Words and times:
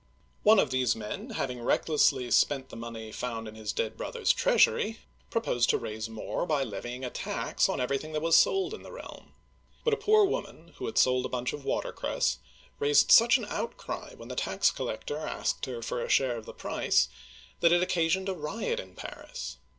One 0.41 0.57
of 0.57 0.71
these 0.71 0.95
men, 0.95 1.29
having 1.29 1.61
recklessly 1.61 2.31
spent 2.31 2.69
the 2.69 2.75
money 2.75 3.11
found 3.11 3.47
in 3.47 3.53
his 3.53 3.71
dead 3.71 3.97
brother's 3.97 4.33
treasury, 4.33 5.01
proposed 5.29 5.69
to 5.69 5.77
raise 5.77 6.09
more 6.09 6.47
by 6.47 6.63
levying 6.63 7.05
a 7.05 7.11
tax 7.11 7.69
on 7.69 7.79
everything 7.79 8.11
that 8.13 8.21
was 8.23 8.35
sold 8.35 8.73
in 8.73 8.81
the 8.81 8.91
realm. 8.91 9.33
But 9.83 9.93
a 9.93 9.97
poor 9.97 10.25
woman, 10.25 10.69
who 10.77 10.87
had 10.87 10.97
sold 10.97 11.27
a 11.27 11.29
bunch 11.29 11.53
of 11.53 11.65
water 11.65 11.91
cress, 11.91 12.39
raised 12.79 13.11
such 13.11 13.37
an 13.37 13.45
outcry 13.45 14.15
when 14.17 14.29
the 14.29 14.35
tax 14.35 14.71
collector 14.71 15.17
asked 15.17 15.67
her 15.67 15.83
for 15.83 16.01
a 16.03 16.09
share 16.09 16.35
of 16.37 16.47
the 16.47 16.51
price, 16.55 17.07
that 17.59 17.71
it 17.71 17.83
occasioned 17.83 18.27
a 18.27 18.33
riot 18.33 18.79
in 18.79 18.95
Paris. 18.95 19.57